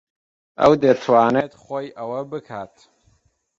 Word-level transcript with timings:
ئەو 0.59 0.73
دەتوانێت 0.83 1.53
خۆی 1.63 1.87
ئەوە 1.97 2.19
بکات. 2.31 2.73